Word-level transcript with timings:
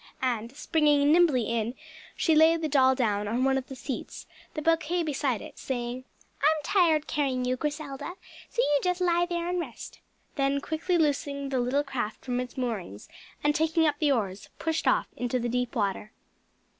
and 0.23 0.57
springing 0.57 1.11
nimbly 1.11 1.43
in, 1.43 1.75
she 2.15 2.33
laid 2.33 2.63
the 2.63 2.67
doll 2.67 2.95
down 2.95 3.27
on 3.27 3.43
one 3.43 3.55
of 3.55 3.67
the 3.67 3.75
seats, 3.75 4.25
the 4.55 4.61
bouquet 4.63 5.03
beside 5.03 5.43
it, 5.43 5.59
saying, 5.59 6.05
"I'm 6.41 6.63
tired 6.63 7.05
carrying 7.05 7.45
you, 7.45 7.55
Griselda, 7.55 8.15
so 8.49 8.61
you 8.63 8.79
just 8.83 8.99
lie 8.99 9.27
there 9.27 9.47
and 9.47 9.59
rest," 9.59 9.99
then 10.37 10.59
quickly 10.59 10.97
loosing 10.97 11.49
the 11.49 11.59
little 11.59 11.83
craft 11.83 12.25
from 12.25 12.39
its 12.39 12.57
moorings, 12.57 13.09
and 13.43 13.53
taking 13.53 13.85
up 13.85 13.99
the 13.99 14.11
oars, 14.11 14.49
pushed 14.57 14.87
off 14.87 15.05
into 15.15 15.37
the 15.37 15.49
deep 15.49 15.75
water. 15.75 16.11